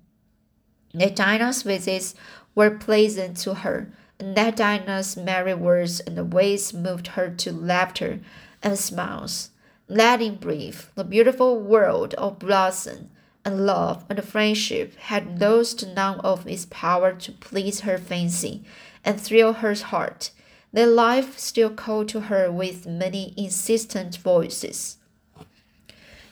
The 0.92 1.12
Dinah's 1.12 1.62
visits 1.62 2.16
were 2.56 2.72
pleasant 2.72 3.38
to 3.38 3.54
her, 3.54 3.94
and 4.20 4.36
that 4.36 4.56
Dinah's 4.56 5.18
merry 5.18 5.54
words 5.54 6.00
and 6.00 6.34
ways 6.34 6.74
moved 6.74 7.08
her 7.08 7.30
to 7.30 7.52
laughter 7.52 8.20
and 8.62 8.78
smiles. 8.78 9.50
Letting 9.88 10.36
brief, 10.36 10.92
the 10.96 11.04
beautiful 11.04 11.60
world 11.60 12.14
of 12.16 12.40
blossom 12.40 13.10
and 13.46 13.66
love 13.66 14.06
and 14.10 14.24
friendship 14.24 14.96
had 14.96 15.40
lost 15.40 15.86
none 15.88 16.20
of 16.22 16.48
its 16.48 16.66
power 16.70 17.14
to 17.14 17.32
please 17.34 17.82
her 17.82 17.98
fancy 17.98 18.64
and 19.04 19.20
thrill 19.20 19.54
her 19.54 19.74
heart. 19.76 20.32
Their 20.72 20.88
life 20.88 21.38
still 21.38 21.70
called 21.70 22.10
to 22.10 22.22
her 22.22 22.52
with 22.52 22.88
many 22.88 23.34
insistent 23.38 24.18
voices. 24.18 24.98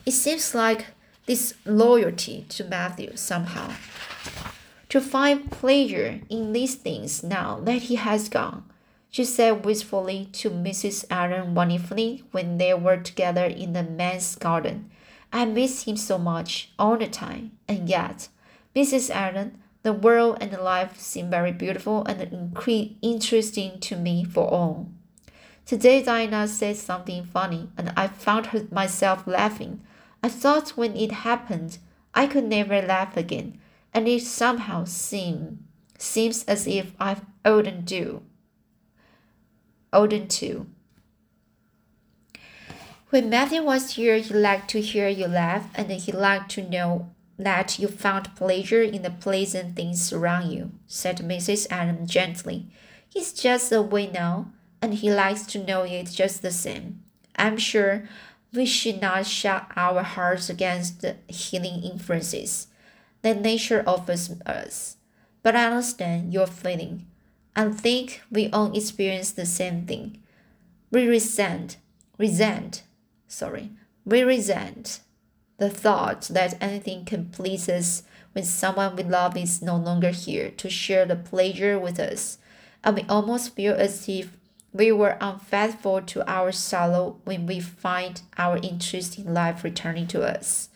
It 0.04 0.12
seems 0.12 0.54
like 0.54 0.86
this 1.26 1.54
loyalty 1.64 2.44
to 2.48 2.64
Matthew 2.64 3.16
somehow. 3.16 3.72
To 4.92 5.00
find 5.00 5.50
pleasure 5.50 6.20
in 6.28 6.52
these 6.52 6.74
things 6.74 7.22
now 7.22 7.58
that 7.60 7.84
he 7.84 7.94
has 7.94 8.28
gone, 8.28 8.64
she 9.10 9.24
said 9.24 9.64
wistfully 9.64 10.28
to 10.32 10.50
Mrs. 10.50 11.08
One 11.54 11.70
evening 11.70 12.24
when 12.30 12.58
they 12.58 12.74
were 12.74 12.98
together 12.98 13.46
in 13.46 13.72
the 13.72 13.84
manse 13.84 14.34
garden. 14.34 14.90
I 15.32 15.46
miss 15.46 15.84
him 15.84 15.96
so 15.96 16.18
much 16.18 16.72
all 16.78 16.98
the 16.98 17.06
time, 17.06 17.52
and 17.66 17.88
yet, 17.88 18.28
Mrs. 18.76 19.08
Allan, 19.08 19.56
the 19.82 19.94
world 19.94 20.36
and 20.42 20.52
life 20.58 21.00
seem 21.00 21.30
very 21.30 21.52
beautiful 21.52 22.04
and 22.04 22.54
interesting 23.00 23.80
to 23.80 23.96
me 23.96 24.24
for 24.24 24.46
all. 24.46 24.88
Today 25.64 26.02
Dinah 26.02 26.48
said 26.48 26.76
something 26.76 27.24
funny, 27.24 27.70
and 27.78 27.94
I 27.96 28.08
found 28.08 28.48
her 28.48 28.66
myself 28.70 29.26
laughing. 29.26 29.80
I 30.22 30.28
thought 30.28 30.76
when 30.76 30.94
it 30.94 31.12
happened, 31.12 31.78
I 32.12 32.26
could 32.26 32.44
never 32.44 32.82
laugh 32.82 33.16
again, 33.16 33.58
and 33.92 34.08
it 34.08 34.22
somehow 34.22 34.84
seem, 34.84 35.66
seems 35.98 36.44
as 36.44 36.66
if 36.66 36.92
I 36.98 37.16
oughtn't 37.44 37.84
do. 37.84 38.22
Oughtn't 39.92 40.30
to. 40.32 40.66
When 43.10 43.28
Matthew 43.28 43.62
was 43.62 43.96
here, 43.96 44.16
he 44.16 44.32
liked 44.32 44.70
to 44.70 44.80
hear 44.80 45.08
you 45.08 45.26
laugh, 45.26 45.68
and 45.74 45.90
he 45.90 46.12
liked 46.12 46.50
to 46.52 46.66
know 46.66 47.10
that 47.38 47.78
you 47.78 47.88
found 47.88 48.34
pleasure 48.36 48.82
in 48.82 49.02
the 49.02 49.10
pleasant 49.10 49.76
things 49.76 50.12
around 50.12 50.50
you, 50.50 50.70
said 50.86 51.18
Mrs. 51.18 51.66
Allan 51.70 52.06
gently. 52.06 52.68
He's 53.08 53.34
just 53.34 53.70
away 53.70 54.06
now, 54.06 54.52
and 54.80 54.94
he 54.94 55.12
likes 55.12 55.44
to 55.48 55.62
know 55.62 55.82
it 55.82 56.10
just 56.10 56.40
the 56.40 56.50
same. 56.50 57.02
I'm 57.36 57.58
sure 57.58 58.08
we 58.54 58.64
should 58.64 59.02
not 59.02 59.26
shut 59.26 59.66
our 59.76 60.02
hearts 60.02 60.48
against 60.48 61.02
the 61.02 61.16
healing 61.28 61.82
influences 61.82 62.68
that 63.22 63.40
nature 63.40 63.82
offers 63.86 64.30
us. 64.46 64.96
But 65.42 65.56
I 65.56 65.66
understand 65.66 66.32
your 66.32 66.46
feeling. 66.46 67.06
I 67.56 67.68
think 67.70 68.22
we 68.30 68.50
all 68.50 68.76
experience 68.76 69.32
the 69.32 69.46
same 69.46 69.86
thing. 69.86 70.18
We 70.90 71.06
resent, 71.06 71.78
resent, 72.18 72.82
sorry, 73.26 73.70
we 74.04 74.22
resent 74.22 75.00
the 75.58 75.70
thought 75.70 76.22
that 76.22 76.60
anything 76.60 77.04
can 77.04 77.26
please 77.26 77.68
us 77.68 78.02
when 78.32 78.44
someone 78.44 78.96
we 78.96 79.04
love 79.04 79.36
is 79.36 79.62
no 79.62 79.76
longer 79.76 80.10
here 80.10 80.50
to 80.50 80.68
share 80.68 81.06
the 81.06 81.16
pleasure 81.16 81.78
with 81.78 82.00
us, 82.00 82.38
and 82.82 82.96
we 82.96 83.04
almost 83.08 83.54
feel 83.54 83.74
as 83.74 84.08
if 84.08 84.36
we 84.72 84.90
were 84.90 85.18
unfaithful 85.20 86.00
to 86.02 86.28
our 86.28 86.50
sorrow 86.50 87.20
when 87.24 87.46
we 87.46 87.60
find 87.60 88.22
our 88.38 88.56
interest 88.56 89.18
in 89.18 89.32
life 89.32 89.62
returning 89.62 90.06
to 90.08 90.22
us. 90.22 90.70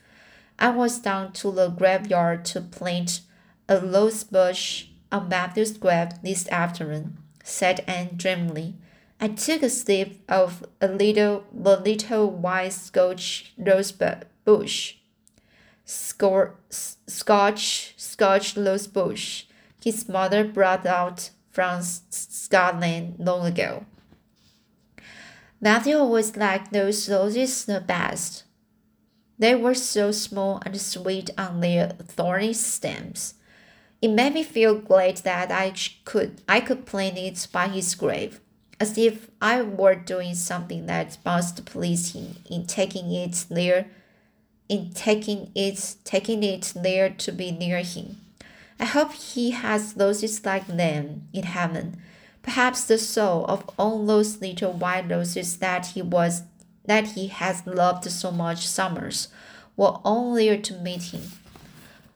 I 0.59 0.71
was 0.71 0.99
down 0.99 1.33
to 1.35 1.51
the 1.51 1.69
graveyard 1.69 2.45
to 2.47 2.61
plant 2.61 3.21
a 3.69 3.79
rose 3.79 4.25
bush 4.25 4.87
on 5.13 5.29
Matthew's 5.29 5.77
grave 5.77 6.09
this 6.23 6.49
afternoon, 6.49 7.19
said 7.45 7.85
Anne 7.87 8.17
dreamily. 8.17 8.75
I 9.21 9.29
took 9.29 9.63
a 9.63 9.71
sniff 9.71 10.17
of 10.29 10.67
a 10.81 10.89
little 10.89 11.45
the 11.53 11.77
little 11.77 12.31
white 12.31 12.73
Scotch 12.73 13.53
rose 13.59 13.93
bush. 13.93 14.95
Scotch 15.85 16.55
Scotch 17.97 18.57
rose 18.57 18.87
bush. 18.87 19.45
His 19.83 20.09
mother 20.09 20.45
brought 20.45 20.87
out 20.87 21.31
from 21.51 21.83
Scotland 21.83 23.17
long 23.19 23.47
ago. 23.47 23.87
Matthew 25.61 25.97
always 25.97 26.37
liked 26.37 26.73
those 26.73 27.09
roses 27.09 27.65
the 27.65 27.81
best. 27.81 28.46
They 29.39 29.55
were 29.55 29.75
so 29.75 30.13
small 30.13 30.63
and 30.65 30.81
sweet 30.81 31.31
on 31.37 31.61
their 31.61 31.89
thorny 31.89 32.53
stems. 32.53 33.35
It 34.01 34.09
made 34.09 34.35
me 34.35 34.43
feel 34.43 34.79
glad 34.79 35.19
that 35.19 35.51
I 35.51 35.73
could 36.05 36.43
I 36.49 36.61
could 36.61 36.87
plant 36.87 37.19
it 37.19 37.47
by 37.53 37.69
his 37.69 37.95
grave, 37.95 38.41
as 38.79 38.97
if 38.97 39.31
I 39.41 39.63
were 39.63 39.95
doing 39.95 40.35
something 40.35 40.87
that 40.87 41.19
must 41.25 41.65
please 41.65 42.13
him 42.13 42.37
in 42.49 42.67
taking 42.67 43.13
it 43.13 43.47
there, 43.51 43.89
in 44.69 44.91
taking 44.93 45.51
it 45.55 45.97
taking 46.05 46.43
it 46.43 46.73
there 46.75 47.11
to 47.11 47.33
be 47.33 47.51
near 47.51 47.83
him. 47.83 48.21
I 48.79 48.85
hope 48.85 49.13
he 49.13 49.53
has 49.53 49.95
roses 49.97 50.45
like 50.45 50.67
them 50.67 51.29
in 51.33 51.45
heaven. 51.45 51.97
Perhaps 52.43 52.85
the 52.85 52.99
soul 52.99 53.45
of 53.47 53.69
all 53.79 54.05
those 54.07 54.41
little 54.41 54.73
white 54.73 55.11
roses 55.11 55.57
that 55.57 55.87
he 55.87 56.03
was 56.03 56.43
that 56.87 57.09
he 57.09 57.29
has 57.29 57.67
loved 57.67 58.11
so 58.11 58.31
much 58.31 58.67
summers 58.67 59.29
were 59.77 59.99
there 60.35 60.59
to 60.59 60.75
meet 60.79 61.03
him. 61.15 61.23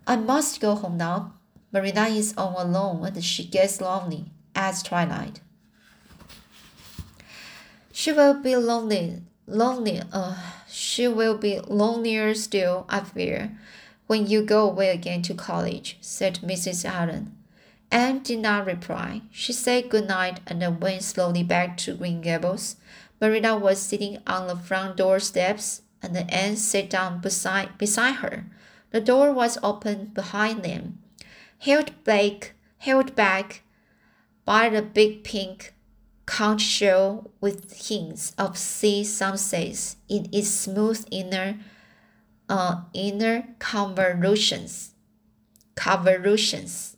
I 0.07 0.17
must 0.17 0.61
go 0.61 0.75
home 0.75 0.97
now. 0.97 1.35
Marina 1.73 2.07
is 2.07 2.35
all 2.37 2.57
alone 2.59 3.05
and 3.05 3.25
she 3.25 3.45
gets 3.45 3.81
lonely 3.81 4.27
at 4.55 4.83
twilight. 4.85 5.41
She 7.93 8.13
will 8.13 8.35
be 8.35 8.57
lonely, 8.57 9.23
lonely, 9.47 10.01
uh, 10.13 10.37
she 10.69 11.07
will 11.07 11.37
be 11.37 11.61
lonelier 11.61 12.35
still, 12.35 12.87
I 12.89 13.01
fear, 13.01 13.59
when 14.07 14.27
you 14.27 14.43
go 14.43 14.69
away 14.69 14.91
again 14.91 15.23
to 15.23 15.35
college, 15.35 15.99
said 16.01 16.41
Mrs. 16.43 16.85
Allan. 16.85 17.37
Anne 17.93 18.21
did 18.21 18.39
not 18.39 18.67
reply. 18.67 19.23
She 19.33 19.53
said 19.53 19.91
good 19.91 20.07
night 20.09 20.41
and 20.47 20.81
went 20.81 21.03
slowly 21.03 21.43
back 21.43 21.77
to 21.79 21.95
Green 21.95 22.21
Gables. 22.21 22.77
Marina 23.21 23.57
was 23.57 23.79
sitting 23.81 24.19
on 24.27 24.47
the 24.47 24.57
front 24.57 24.97
door 24.97 25.21
steps, 25.21 25.83
and 26.03 26.17
Anne 26.31 26.57
sat 26.57 26.89
down 26.89 27.21
beside, 27.21 27.77
beside 27.77 28.17
her. 28.17 28.47
The 28.91 29.01
door 29.01 29.33
was 29.33 29.59
open 29.63 30.07
behind 30.07 30.63
them, 30.63 30.99
held 31.59 32.03
back, 32.05 32.55
held 32.79 33.15
back 33.15 33.63
by 34.45 34.69
the 34.69 34.83
big 34.83 35.23
pink 35.23 35.75
conch 36.27 36.63
shell 36.63 37.31
with 37.41 37.89
hints 37.89 38.33
of 38.39 38.57
sea 38.57 39.03
sunsets 39.05 39.97
in 40.09 40.29
its 40.33 40.49
smooth 40.49 41.05
inner 41.11 41.59
uh, 42.49 42.83
inner 42.93 43.49
convolutions, 43.59 44.95
convolutions, 45.77 46.97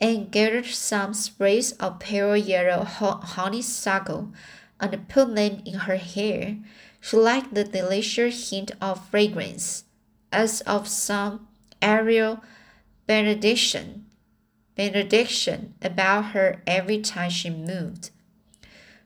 and 0.00 0.30
gathered 0.30 0.66
some 0.66 1.12
sprays 1.14 1.72
of 1.72 1.98
pale 1.98 2.36
yellow 2.36 2.84
honeysuckle 2.84 4.32
and 4.80 5.08
put 5.08 5.34
them 5.34 5.62
in 5.64 5.74
her 5.74 5.96
hair. 5.96 6.56
She 7.00 7.16
liked 7.16 7.54
the 7.54 7.64
delicious 7.64 8.50
hint 8.50 8.72
of 8.80 9.08
fragrance, 9.08 9.84
as 10.32 10.60
of 10.62 10.88
some 10.88 11.48
aerial 11.80 12.42
benediction, 13.06 14.06
benediction 14.74 15.74
about 15.82 16.26
her 16.32 16.62
every 16.66 17.00
time 17.00 17.30
she 17.30 17.50
moved. 17.50 18.10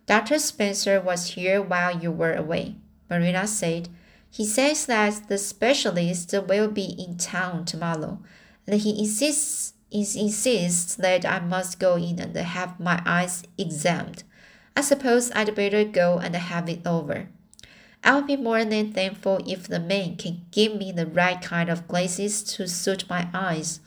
Dr. 0.07 0.39
Spencer 0.39 1.01
was 1.01 1.35
here 1.35 1.63
while 1.63 2.01
you 2.01 2.11
were 2.11 2.35
away, 2.35 2.75
Marina 3.09 3.47
said. 3.47 3.89
He 4.31 4.45
says 4.45 4.87
that 4.87 5.29
the 5.29 5.39
specialist 5.39 6.35
will 6.49 6.69
be 6.69 6.97
in 6.99 7.17
town 7.17 7.65
tomorrow, 7.65 8.21
and 8.67 8.81
he 8.81 8.99
insists, 8.99 9.75
insists 9.91 10.95
that 10.97 11.27
I 11.27 11.41
must 11.41 11.79
go 11.79 11.97
in 11.97 12.19
and 12.21 12.37
have 12.37 12.81
my 12.81 13.03
eyes 13.05 13.43
examined. 13.59 14.25
I 14.77 14.81
suppose 14.83 15.31
I'd 15.33 15.55
better 15.55 15.85
go 15.85 16.19
and 16.19 16.35
have 16.35 16.69
it 16.69 16.87
over. 16.87 17.29
I'll 18.03 18.23
be 18.23 18.37
more 18.37 18.65
than 18.65 18.93
thankful 18.93 19.41
if 19.47 19.69
the 19.69 19.81
man 19.81 20.17
can 20.17 20.47
give 20.51 20.75
me 20.77 20.91
the 20.91 21.07
right 21.07 21.41
kind 21.41 21.69
of 21.69 21.87
glasses 21.87 22.43
to 22.55 22.67
suit 22.67 23.09
my 23.11 23.29
eyes. 23.35 23.81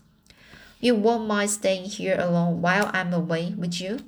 You 0.80 0.96
won't 0.96 1.28
mind 1.28 1.50
staying 1.50 1.86
here 1.86 2.18
alone 2.20 2.62
while 2.62 2.92
I'm 2.94 3.14
away, 3.14 3.54
would 3.58 3.80
you? 3.80 4.00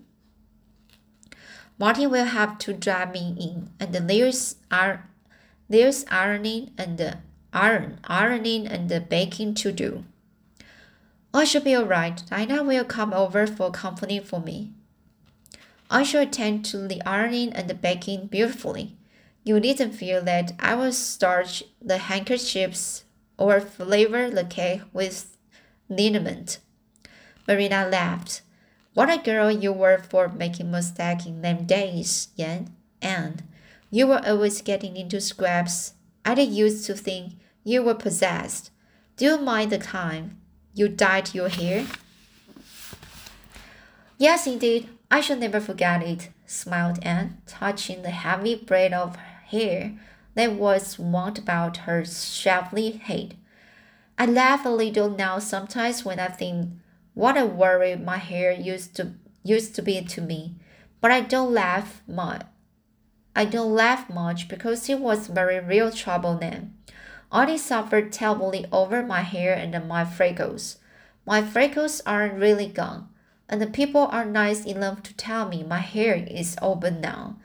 Martin 1.79 2.09
will 2.11 2.25
have 2.25 2.57
to 2.59 2.73
drive 2.73 3.13
me 3.13 3.35
in, 3.39 3.69
and 3.79 3.93
there's 4.09 4.55
are 4.69 5.09
there's 5.67 6.05
ironing 6.09 6.71
and 6.77 7.17
iron 7.51 7.99
ironing 8.03 8.67
and 8.67 9.09
baking 9.09 9.55
to 9.55 9.71
do. 9.71 10.05
I 11.33 11.43
should 11.43 11.63
be 11.63 11.75
all 11.75 11.85
right. 11.85 12.21
Dinah 12.29 12.63
will 12.63 12.85
come 12.85 13.13
over 13.13 13.47
for 13.47 13.71
company 13.71 14.19
for 14.19 14.39
me. 14.39 14.74
I 15.89 16.03
shall 16.03 16.23
attend 16.23 16.65
to 16.65 16.87
the 16.87 17.01
ironing 17.05 17.53
and 17.53 17.69
the 17.69 17.75
baking 17.75 18.27
beautifully. 18.27 18.95
You 19.43 19.59
needn't 19.59 19.93
feel 19.93 20.23
that 20.23 20.53
I 20.59 20.75
will 20.75 20.91
starch 20.91 21.63
the 21.81 21.97
handkerchiefs 21.97 23.03
or 23.37 23.61
flavor 23.61 24.29
the 24.29 24.43
cake 24.43 24.81
with 24.91 25.37
liniment. 25.87 26.59
Marina 27.47 27.87
laughed. 27.87 28.41
What 28.95 29.09
a 29.09 29.21
girl 29.21 29.51
you 29.51 29.71
were 29.71 29.99
for 29.99 30.29
making 30.29 30.71
mistakes 30.71 31.25
in 31.25 31.41
them 31.41 31.65
days, 31.65 32.29
Yan. 32.35 32.73
And 33.01 33.43
you 33.91 34.07
were 34.07 34.25
always 34.25 34.61
getting 34.61 34.97
into 34.97 35.21
scrapes. 35.21 35.93
I 36.23 36.33
didn't 36.33 36.55
used 36.55 36.85
to 36.87 36.95
think 36.95 37.33
you 37.63 37.83
were 37.83 37.93
possessed. 37.93 38.71
Do 39.17 39.25
you 39.25 39.37
mind 39.37 39.71
the 39.71 39.77
time 39.77 40.37
you 40.73 40.87
dyed 40.87 41.35
your 41.35 41.49
hair? 41.49 41.85
Yes, 44.17 44.47
indeed. 44.47 44.89
I 45.11 45.21
shall 45.21 45.37
never 45.37 45.59
forget 45.59 46.01
it, 46.01 46.29
smiled 46.45 46.99
Anne, 47.03 47.41
touching 47.45 48.01
the 48.01 48.09
heavy 48.09 48.55
braid 48.55 48.93
of 48.93 49.15
hair 49.15 49.93
that 50.33 50.53
was 50.53 50.99
wound 50.99 51.37
about 51.37 51.77
her 51.77 52.03
shapely 52.05 52.91
head. 52.91 53.35
I 54.17 54.25
laugh 54.25 54.65
a 54.65 54.69
little 54.69 55.09
now 55.09 55.39
sometimes 55.39 56.05
when 56.05 56.19
I 56.19 56.27
think 56.27 56.71
what 57.13 57.37
a 57.37 57.45
worry 57.45 57.95
my 57.95 58.17
hair 58.17 58.51
used 58.51 58.95
to 58.95 59.13
used 59.43 59.75
to 59.75 59.81
be 59.81 60.01
to 60.01 60.21
me, 60.21 60.55
but 61.01 61.11
I 61.11 61.21
don't 61.21 61.53
laugh 61.53 62.01
much. 62.07 62.41
I 63.35 63.45
don't 63.45 63.73
laugh 63.73 64.09
much 64.09 64.47
because 64.47 64.89
it 64.89 64.99
was 64.99 65.27
very 65.27 65.59
real 65.59 65.91
trouble 65.91 66.35
then. 66.37 66.73
Auntie 67.31 67.57
suffered 67.57 68.11
terribly 68.11 68.65
over 68.71 69.03
my 69.03 69.21
hair 69.21 69.53
and 69.53 69.87
my 69.87 70.05
freckles. 70.05 70.77
My 71.25 71.41
freckles 71.41 72.01
aren't 72.05 72.39
really 72.39 72.67
gone, 72.67 73.09
and 73.47 73.61
the 73.61 73.67
people 73.67 74.07
are 74.11 74.25
nice 74.25 74.65
enough 74.65 75.03
to 75.03 75.15
tell 75.15 75.47
me 75.47 75.63
my 75.63 75.79
hair 75.79 76.25
is 76.29 76.57
open 76.61 77.01
now. 77.01 77.37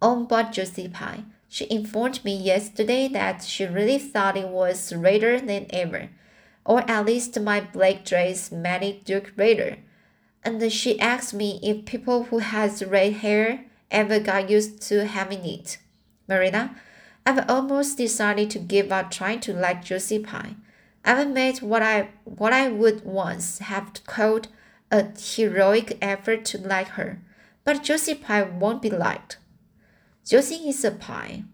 Oh, 0.00 0.24
but 0.24 0.52
Josie 0.52 0.88
Pye, 0.88 1.24
she 1.48 1.66
informed 1.70 2.24
me 2.24 2.36
yesterday 2.36 3.08
that 3.08 3.42
she 3.42 3.64
really 3.64 3.98
thought 3.98 4.36
it 4.36 4.48
was 4.48 4.92
redder 4.92 5.40
than 5.40 5.66
ever, 5.70 6.10
or 6.64 6.88
at 6.88 7.06
least 7.06 7.40
my 7.40 7.60
black 7.60 8.04
dress 8.04 8.52
made 8.52 8.82
it 8.82 9.08
look 9.08 9.32
redder. 9.36 9.78
And 10.44 10.72
she 10.72 11.00
asked 11.00 11.34
me 11.34 11.58
if 11.62 11.84
people 11.84 12.24
who 12.24 12.38
has 12.38 12.84
red 12.84 13.14
hair 13.14 13.64
ever 13.90 14.20
got 14.20 14.50
used 14.50 14.82
to 14.82 15.06
having 15.06 15.44
it. 15.44 15.78
Marina, 16.28 16.76
I've 17.26 17.48
almost 17.50 17.98
decided 17.98 18.50
to 18.50 18.58
give 18.58 18.92
up 18.92 19.10
trying 19.10 19.40
to 19.40 19.52
like 19.52 19.84
Josie 19.84 20.18
Pye. 20.18 20.54
I've 21.04 21.28
made 21.28 21.60
what 21.62 21.82
I 21.82 22.10
what 22.24 22.52
I 22.52 22.68
would 22.68 23.04
once 23.04 23.58
have 23.58 24.04
called 24.06 24.48
a 24.90 25.06
heroic 25.18 25.98
effort 26.00 26.44
to 26.46 26.58
like 26.58 26.88
her, 26.88 27.20
but 27.64 27.82
Josie 27.82 28.14
Pye 28.14 28.42
won't 28.42 28.82
be 28.82 28.90
liked. 28.90 29.38
Josie 30.24 30.68
is 30.68 30.84
a 30.84 30.90
Pye, 30.90 31.44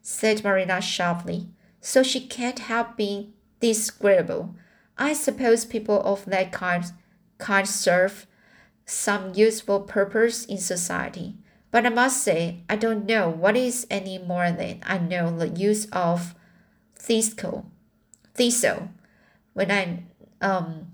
said 0.00 0.44
Marina 0.44 0.80
sharply, 0.80 1.48
so 1.80 2.02
she 2.02 2.20
can't 2.20 2.58
help 2.58 2.96
being 2.96 3.32
disagreeable. 3.60 4.54
I 4.98 5.12
suppose 5.12 5.64
people 5.64 6.00
of 6.02 6.24
that 6.26 6.52
kind 6.52 6.84
kind 7.38 7.68
serve 7.68 8.26
some 8.84 9.34
useful 9.34 9.80
purpose 9.80 10.44
in 10.44 10.58
society. 10.58 11.36
But 11.70 11.86
I 11.86 11.88
must 11.88 12.22
say, 12.22 12.60
I 12.68 12.76
don't 12.76 13.06
know 13.06 13.30
what 13.30 13.56
is 13.56 13.86
any 13.90 14.18
more 14.18 14.52
than 14.52 14.80
I 14.84 14.98
know 14.98 15.36
the 15.36 15.48
use 15.48 15.86
of 15.92 16.34
thistle. 16.94 17.70
Thistle. 18.34 18.90
When 19.54 19.70
I 19.70 20.04
um 20.40 20.91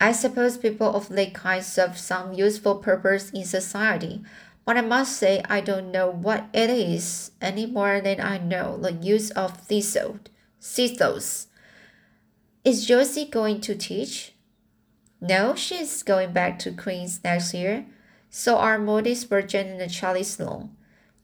I 0.00 0.12
suppose 0.12 0.58
people 0.58 0.94
of 0.94 1.08
that 1.08 1.34
kind 1.34 1.64
serve 1.64 1.96
some 1.96 2.34
useful 2.34 2.76
purpose 2.76 3.30
in 3.30 3.44
society, 3.44 4.22
but 4.64 4.76
I 4.76 4.82
must 4.82 5.16
say 5.16 5.42
I 5.48 5.60
don't 5.60 5.90
know 5.90 6.10
what 6.10 6.46
it 6.52 6.68
is 6.68 7.30
any 7.40 7.66
more 7.66 8.00
than 8.00 8.20
I 8.20 8.38
know 8.38 8.76
the 8.76 8.92
use 8.92 9.30
of 9.30 9.56
thistle, 9.56 10.18
thistles. 10.60 11.46
Is 12.64 12.84
Josie 12.84 13.26
going 13.26 13.60
to 13.62 13.74
teach? 13.74 14.32
No, 15.20 15.54
she's 15.54 16.02
going 16.02 16.32
back 16.32 16.58
to 16.60 16.72
Queen's 16.72 17.22
next 17.24 17.54
year. 17.54 17.86
So 18.28 18.58
are 18.58 18.78
Moody 18.78 19.14
Spurgeon 19.14 19.80
and 19.80 19.90
Charlie 19.90 20.24
Sloane. 20.24 20.76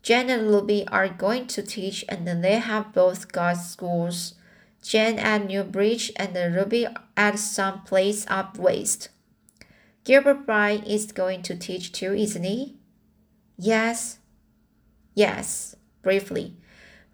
Jen 0.03 0.31
and 0.31 0.49
Ruby 0.49 0.87
are 0.89 1.09
going 1.09 1.47
to 1.49 1.63
teach, 1.63 2.05
and 2.09 2.27
then 2.27 2.41
they 2.41 2.59
have 2.59 2.93
both 2.93 3.31
got 3.31 3.59
schools. 3.59 4.35
Jen 4.83 5.19
at 5.19 5.47
Newbridge 5.47 6.13
and 6.17 6.35
Ruby 6.55 6.87
at 7.17 7.39
some 7.39 7.83
place 7.83 8.27
up 8.29 8.59
west. 8.59 9.09
Gilbert 10.05 10.47
Blythe 10.47 10.85
is 10.85 11.13
going 11.13 11.43
to 11.43 11.57
teach 11.57 11.93
too, 11.93 12.13
isn't 12.13 12.43
he? 12.43 12.77
Yes. 13.57 14.19
Yes, 15.15 15.77
briefly. 16.03 16.57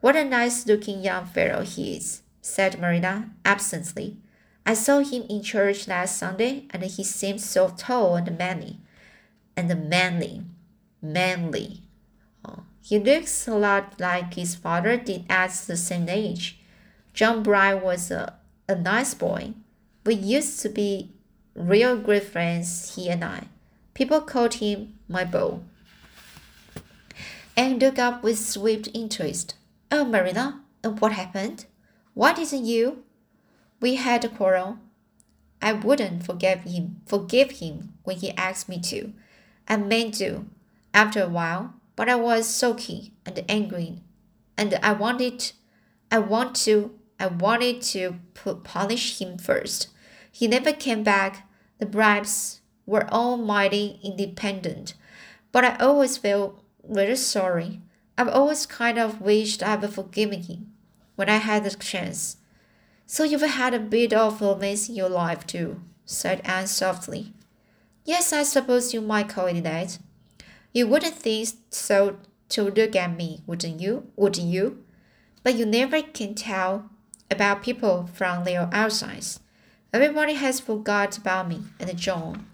What 0.00 0.16
a 0.16 0.24
nice 0.24 0.66
looking 0.66 1.02
young 1.02 1.26
fellow 1.26 1.62
he 1.62 1.96
is, 1.96 2.22
said 2.40 2.80
Marina 2.80 3.30
absently. 3.44 4.16
I 4.64 4.74
saw 4.74 5.00
him 5.00 5.24
in 5.28 5.42
church 5.42 5.88
last 5.88 6.16
Sunday, 6.16 6.66
and 6.70 6.82
he 6.82 7.04
seemed 7.04 7.40
so 7.40 7.68
tall 7.76 8.16
and 8.16 8.36
manly 8.38 8.78
and 9.58 9.90
manly. 9.90 10.44
Manly. 11.02 11.82
Oh, 12.44 12.62
he 12.80 12.98
looks 12.98 13.48
a 13.48 13.54
lot 13.54 14.00
like 14.00 14.34
his 14.34 14.54
father 14.54 14.96
did 14.96 15.24
at 15.28 15.50
the 15.66 15.76
same 15.76 16.08
age. 16.08 16.57
John 17.18 17.42
Blythe 17.42 17.82
was 17.82 18.12
a, 18.12 18.34
a 18.68 18.76
nice 18.76 19.12
boy. 19.12 19.54
We 20.06 20.14
used 20.14 20.60
to 20.60 20.68
be 20.68 21.10
real 21.52 21.96
good 21.96 22.22
friends, 22.22 22.94
he 22.94 23.08
and 23.08 23.24
I. 23.24 23.48
People 23.92 24.20
called 24.20 24.54
him 24.54 25.00
my 25.08 25.24
beau. 25.24 25.64
And 27.56 27.82
looked 27.82 27.98
up 27.98 28.22
with 28.22 28.38
swift 28.38 28.88
interest. 28.94 29.56
Oh, 29.90 30.04
Marina, 30.04 30.60
and 30.84 31.00
what 31.00 31.10
happened? 31.10 31.66
Why 32.14 32.34
didn't 32.34 32.66
you? 32.66 33.02
We 33.80 33.96
had 33.96 34.24
a 34.24 34.28
quarrel. 34.28 34.78
I 35.60 35.72
wouldn't 35.72 36.24
forgive 36.24 36.60
him, 36.60 37.00
forgive 37.04 37.50
him 37.58 37.94
when 38.04 38.18
he 38.18 38.30
asked 38.36 38.68
me 38.68 38.78
to. 38.82 39.12
I 39.66 39.76
meant 39.76 40.14
to, 40.18 40.44
after 40.94 41.24
a 41.24 41.28
while, 41.28 41.74
but 41.96 42.08
I 42.08 42.14
was 42.14 42.48
sulky 42.48 43.12
and 43.26 43.44
angry, 43.48 44.02
and 44.56 44.78
I 44.84 44.92
wanted, 44.92 45.50
I 46.12 46.20
want 46.20 46.54
to, 46.66 46.94
I 47.18 47.26
wanted 47.26 47.82
to 47.82 48.20
put, 48.34 48.64
punish 48.64 49.20
him 49.20 49.38
first. 49.38 49.88
He 50.30 50.46
never 50.46 50.72
came 50.72 51.02
back. 51.02 51.48
The 51.78 51.86
bribes 51.86 52.60
were 52.86 53.08
all 53.12 53.36
mighty 53.36 54.00
independent, 54.02 54.94
but 55.52 55.64
I 55.64 55.76
always 55.76 56.16
felt 56.16 56.62
really 56.82 57.16
sorry. 57.16 57.80
I've 58.16 58.28
always 58.28 58.66
kind 58.66 58.98
of 58.98 59.20
wished 59.20 59.62
I'd 59.62 59.88
forgiven 59.92 60.42
him 60.42 60.72
when 61.16 61.28
I 61.28 61.36
had 61.36 61.64
the 61.64 61.70
chance. 61.70 62.36
So 63.06 63.24
you've 63.24 63.42
had 63.42 63.74
a 63.74 63.80
bit 63.80 64.12
of 64.12 64.40
romance 64.40 64.88
in 64.88 64.94
your 64.94 65.08
life 65.08 65.46
too, 65.46 65.80
said 66.04 66.40
Anne 66.44 66.66
softly. 66.66 67.32
Yes, 68.04 68.32
I 68.32 68.42
suppose 68.42 68.94
you 68.94 69.00
might 69.00 69.28
call 69.28 69.46
it 69.46 69.62
that. 69.62 69.98
You 70.72 70.86
wouldn't 70.86 71.14
think 71.14 71.48
so 71.70 72.18
to 72.50 72.62
look 72.62 72.96
at 72.96 73.16
me, 73.16 73.42
wouldn't 73.46 73.80
you? 73.80 74.10
Wouldn't 74.16 74.46
you? 74.46 74.84
But 75.42 75.56
you 75.56 75.66
never 75.66 76.02
can 76.02 76.34
tell 76.34 76.90
about 77.30 77.62
people 77.62 78.08
from 78.12 78.44
their 78.44 78.68
outsides. 78.72 79.40
Everybody 79.92 80.34
has 80.34 80.60
forgot 80.60 81.18
about 81.18 81.48
me 81.48 81.64
and 81.80 81.96
John. 81.96 82.46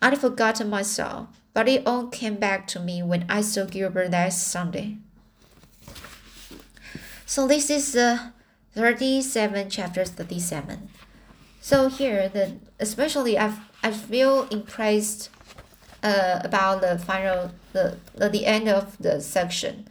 I'd 0.00 0.18
forgotten 0.18 0.68
myself, 0.68 1.28
but 1.54 1.68
it 1.68 1.86
all 1.86 2.06
came 2.06 2.36
back 2.36 2.66
to 2.68 2.80
me 2.80 3.02
when 3.02 3.24
I 3.28 3.40
saw 3.40 3.64
Gilbert 3.64 4.10
last 4.10 4.46
Sunday. 4.46 4.98
So 7.26 7.46
this 7.46 7.68
is 7.68 7.96
uh, 7.96 8.30
37, 8.72 9.70
chapter 9.70 10.04
37. 10.04 10.88
So 11.60 11.88
here, 11.88 12.28
the 12.28 12.56
especially 12.78 13.38
I 13.38 13.52
I 13.82 13.90
feel 13.90 14.44
impressed 14.50 15.30
uh, 16.02 16.40
about 16.44 16.80
the 16.80 16.98
final 16.98 17.50
the, 17.72 17.98
the 18.14 18.28
the 18.28 18.46
end 18.46 18.68
of 18.68 18.96
the 18.98 19.20
section. 19.20 19.88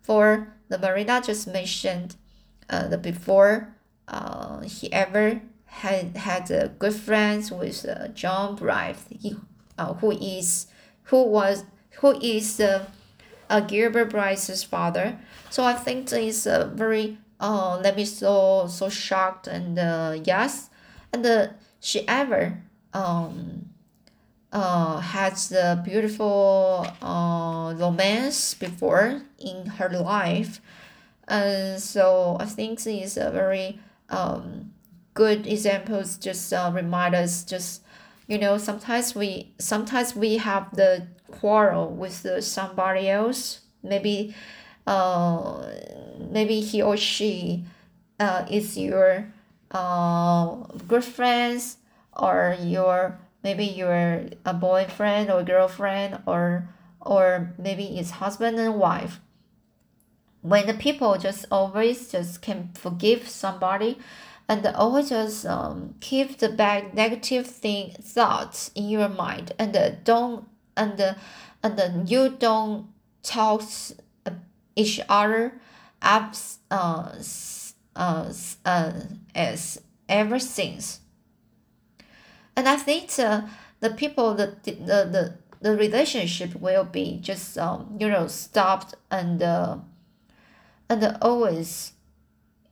For 0.00 0.48
the 0.68 0.78
Marina 0.78 1.22
just 1.24 1.46
mentioned, 1.46 2.16
uh, 2.70 2.88
the 2.88 2.98
before 2.98 3.74
uh, 4.08 4.60
he 4.62 4.92
ever 4.92 5.40
had 5.66 6.16
had 6.16 6.50
a 6.50 6.68
good 6.78 6.94
friends 6.94 7.50
with 7.50 7.86
uh, 7.88 8.08
John 8.08 8.56
Blythe, 8.56 8.96
he, 9.10 9.36
uh, 9.78 9.94
who 9.94 10.12
is 10.12 10.66
who 11.04 11.24
was 11.24 11.64
who 12.00 12.18
is 12.20 12.60
uh, 12.60 12.86
uh, 13.48 13.60
Gilbert 13.60 14.10
Bryce's 14.10 14.62
father. 14.62 15.18
So 15.50 15.64
I 15.64 15.74
think 15.74 16.12
it's 16.12 16.46
a 16.46 16.70
very 16.74 17.18
uh, 17.40 17.78
let 17.82 17.96
me 17.96 18.04
so 18.04 18.66
so 18.68 18.88
shocked 18.88 19.46
and 19.46 19.78
uh, 19.78 20.18
yes 20.24 20.70
and 21.12 21.24
uh, 21.24 21.48
she 21.80 22.06
ever 22.08 22.62
um 22.94 23.66
uh, 24.52 25.00
had 25.00 25.34
the 25.48 25.80
beautiful 25.84 26.86
uh, 27.00 27.72
romance 27.74 28.54
before 28.54 29.22
in 29.38 29.66
her 29.66 29.88
life. 29.88 30.60
And 31.32 31.80
so 31.80 32.36
I 32.38 32.44
think 32.44 32.82
this 32.82 32.86
is 32.86 33.16
a 33.16 33.30
very 33.30 33.78
um, 34.10 34.72
good 35.14 35.46
examples 35.46 36.18
just 36.18 36.52
uh, 36.52 36.70
remind 36.74 37.14
us 37.14 37.42
just 37.42 37.82
you 38.26 38.38
know 38.38 38.58
sometimes 38.58 39.14
we 39.14 39.54
sometimes 39.58 40.14
we 40.14 40.36
have 40.36 40.76
the 40.76 41.06
quarrel 41.30 41.88
with 41.88 42.22
the 42.22 42.42
somebody 42.42 43.08
else. 43.08 43.60
Maybe 43.82 44.34
uh 44.86 45.64
maybe 46.30 46.60
he 46.60 46.82
or 46.82 46.96
she 46.98 47.64
uh 48.20 48.44
is 48.50 48.76
your 48.76 49.32
uh 49.70 50.54
good 50.86 51.04
friends 51.04 51.78
or 52.14 52.56
your 52.60 53.18
maybe 53.42 53.64
you're 53.64 54.26
a 54.44 54.52
boyfriend 54.52 55.30
or 55.30 55.42
girlfriend 55.42 56.18
or 56.26 56.68
or 57.00 57.54
maybe 57.58 57.98
it's 57.98 58.10
husband 58.10 58.58
and 58.58 58.74
wife 58.74 59.20
when 60.42 60.66
the 60.66 60.74
people 60.74 61.16
just 61.16 61.46
always 61.50 62.10
just 62.10 62.42
can 62.42 62.70
forgive 62.74 63.28
somebody 63.28 63.98
and 64.48 64.66
always 64.66 65.08
just 65.08 65.46
um, 65.46 65.94
keep 66.00 66.38
the 66.38 66.48
bad 66.48 66.94
negative 66.94 67.46
thing 67.46 67.92
thoughts 68.00 68.70
in 68.74 68.88
your 68.88 69.08
mind 69.08 69.52
and 69.58 69.74
uh, 69.76 69.90
don't 70.04 70.46
and 70.76 71.00
uh, 71.00 71.14
and 71.62 72.10
you 72.10 72.28
don't 72.28 72.88
talk 73.22 73.62
each 74.76 75.00
other 75.08 75.60
up 76.00 76.34
uh, 76.70 77.12
uh, 77.96 78.32
uh, 78.64 78.92
as 79.34 79.80
ever 80.08 80.38
since. 80.38 81.00
And 82.56 82.68
I 82.68 82.76
think 82.76 83.18
uh, 83.18 83.42
the 83.80 83.90
people 83.90 84.34
the, 84.34 84.56
the 84.64 84.72
the 84.72 85.34
the 85.60 85.76
relationship 85.76 86.54
will 86.56 86.84
be 86.84 87.18
just 87.22 87.56
um 87.56 87.96
you 87.98 88.08
know 88.08 88.26
stopped 88.26 88.94
and 89.10 89.42
uh, 89.42 89.78
and 90.92 91.16
always 91.22 91.92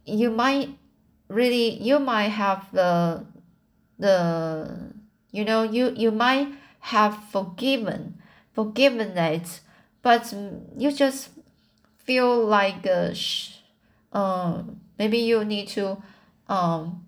you 0.05 0.31
might 0.31 0.69
really 1.29 1.71
you 1.81 1.99
might 1.99 2.29
have 2.29 2.67
the 2.73 3.25
the 3.99 4.93
you 5.33 5.45
know 5.45 5.63
you 5.63 5.95
you 5.97 6.11
might 6.11 6.49
have 6.81 7.17
forgiven 7.31 8.21
forgiven 8.53 9.17
it 9.17 9.61
but 10.03 10.35
you 10.77 10.91
just 10.93 11.31
feel 11.99 12.45
like 12.45 12.87
uh, 12.87 13.13
sh- 13.15 13.59
uh, 14.13 14.63
maybe 14.99 15.19
you 15.19 15.45
need 15.45 15.69
to 15.69 16.03
um 16.49 17.05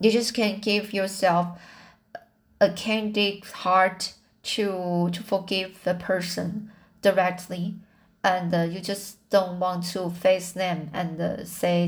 you 0.00 0.10
just 0.10 0.34
can 0.34 0.60
give 0.60 0.92
yourself 0.92 1.58
a 2.60 2.70
candid 2.70 3.44
heart 3.44 4.14
to 4.42 5.10
to 5.12 5.22
forgive 5.22 5.82
the 5.84 5.94
person 5.94 6.70
directly 7.02 7.74
and 8.24 8.54
uh, 8.54 8.62
you 8.62 8.80
just 8.80 9.18
don't 9.36 9.58
want 9.58 9.82
to 9.94 10.00
face 10.24 10.50
them 10.52 10.78
and 10.92 11.20
uh, 11.20 11.44
say 11.44 11.78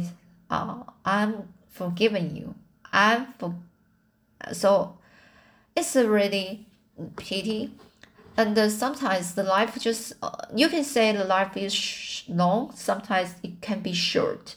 uh, 0.50 0.82
i'm 1.04 1.32
forgiving 1.78 2.36
you. 2.36 2.54
I'm 2.92 3.32
for 3.38 3.54
so 4.52 4.98
it's 5.76 5.94
really 5.94 6.66
pity. 7.16 7.72
And 8.36 8.56
uh, 8.56 8.68
sometimes 8.68 9.34
the 9.34 9.42
life 9.42 9.78
just 9.80 10.12
uh, 10.22 10.30
you 10.54 10.68
can 10.68 10.84
say 10.84 11.12
the 11.12 11.24
life 11.24 11.56
is 11.56 12.24
long 12.28 12.72
sometimes 12.74 13.34
it 13.42 13.60
can 13.60 13.80
be 13.80 13.92
short. 13.92 14.56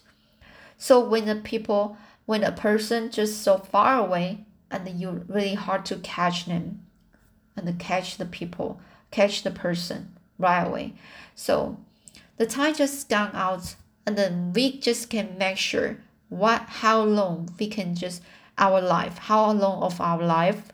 So 0.77 0.93
when 1.11 1.25
the 1.25 1.35
people 1.35 1.97
when 2.25 2.43
a 2.43 2.51
person 2.51 3.11
just 3.11 3.41
so 3.41 3.57
far 3.57 3.99
away 4.05 4.45
and 4.71 4.87
you 4.99 5.25
really 5.27 5.55
hard 5.55 5.85
to 5.85 5.95
catch 5.97 6.45
them 6.45 6.81
and 7.55 7.79
catch 7.79 8.17
the 8.17 8.25
people 8.25 8.79
catch 9.11 9.43
the 9.43 9.51
person 9.51 9.99
right 10.39 10.65
away. 10.65 10.93
So 11.35 11.77
the 12.41 12.47
time 12.47 12.73
just 12.73 13.07
gone 13.07 13.29
out 13.35 13.75
and 14.05 14.17
then 14.17 14.51
we 14.55 14.79
just 14.79 15.11
can 15.11 15.37
make 15.37 15.57
sure 15.57 15.97
what 16.29 16.61
how 16.81 16.97
long 17.19 17.47
we 17.59 17.67
can 17.67 17.93
just 17.93 18.23
our 18.57 18.81
life 18.81 19.15
how 19.29 19.51
long 19.51 19.83
of 19.83 20.01
our 20.01 20.23
life 20.23 20.71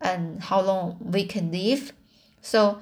and 0.00 0.42
how 0.44 0.60
long 0.60 0.96
we 1.00 1.24
can 1.26 1.50
live. 1.50 1.92
So 2.40 2.80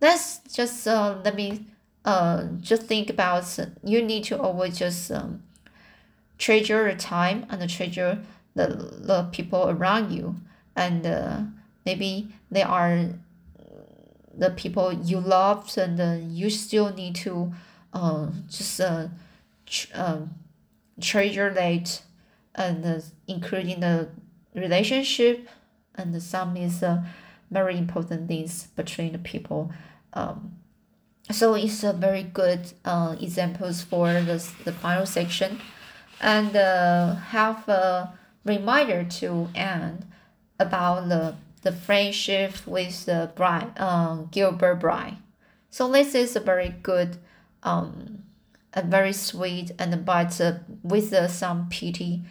let's 0.00 0.38
just 0.52 0.86
uh, 0.86 1.18
let 1.24 1.34
me 1.34 1.66
uh, 2.04 2.44
just 2.60 2.84
think 2.84 3.10
about 3.10 3.58
you 3.82 4.02
need 4.02 4.24
to 4.24 4.40
always 4.40 4.78
just 4.78 5.10
um, 5.10 5.42
treasure 6.38 6.90
the 6.90 6.96
time 6.98 7.46
and 7.48 7.68
treasure 7.68 8.22
the, 8.54 8.66
the 8.66 9.28
people 9.32 9.68
around 9.68 10.12
you. 10.12 10.36
And 10.76 11.06
uh, 11.06 11.40
maybe 11.84 12.28
they 12.50 12.62
are 12.62 13.08
the 14.36 14.50
people 14.50 14.92
you 14.92 15.18
love 15.20 15.76
and 15.76 16.00
uh, 16.00 16.16
you 16.28 16.50
still 16.50 16.92
need 16.92 17.14
to 17.14 17.52
uh, 17.92 18.28
just 18.48 18.80
uh, 18.80 19.08
uh, 19.94 20.20
treasure 21.00 21.52
that 21.52 22.02
and 22.54 22.84
uh, 22.84 23.00
including 23.28 23.80
the 23.80 24.08
relationship 24.54 25.48
and 25.94 26.22
some 26.22 26.56
is 26.56 26.82
uh, 26.82 27.02
very 27.50 27.76
important 27.76 28.28
things 28.28 28.68
between 28.76 29.12
the 29.12 29.18
people 29.18 29.70
um, 30.14 30.56
so 31.30 31.54
it's 31.54 31.84
a 31.84 31.92
very 31.92 32.24
good 32.24 32.72
uh, 32.84 33.16
examples 33.20 33.82
for 33.82 34.12
the, 34.12 34.44
the 34.64 34.72
final 34.72 35.06
section. 35.06 35.60
And 36.20 36.54
uh, 36.54 37.14
have 37.14 37.68
a 37.68 38.12
reminder 38.44 39.04
to 39.04 39.48
end 39.54 40.06
about 40.58 41.08
the, 41.08 41.34
the 41.62 41.72
friendship 41.72 42.66
with 42.66 43.06
the 43.06 43.30
bride, 43.34 43.72
uh, 43.76 44.16
Gilbert 44.30 44.76
Blythe. 44.76 45.14
So 45.70 45.90
this 45.90 46.14
is 46.14 46.36
a 46.36 46.40
very 46.40 46.68
good, 46.82 47.16
um, 47.62 48.24
a 48.74 48.82
very 48.82 49.12
sweet 49.12 49.72
and 49.78 50.04
but 50.04 50.40
uh, 50.40 50.58
with 50.82 51.12
uh, 51.12 51.28
some 51.28 51.68
pity, 51.70 52.22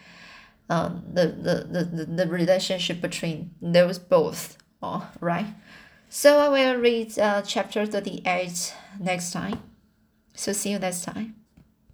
um, 0.70 1.04
the, 1.12 1.28
the, 1.28 1.84
the, 1.84 2.06
the 2.06 2.28
relationship 2.28 3.02
between 3.02 3.52
those 3.62 4.00
both, 4.00 4.58
oh, 4.82 5.10
right? 5.20 5.48
So 6.10 6.39
I 6.39 6.50
will 6.50 6.76
read 6.76 7.17
uh, 7.17 7.41
chapter 7.41 7.86
38 7.86 8.74
next 9.00 9.32
time. 9.32 9.60
So 10.34 10.52
see 10.54 10.72
you 10.72 10.80
next 10.80 11.04
time. 11.04 11.40